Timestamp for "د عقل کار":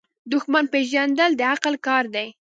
1.37-2.03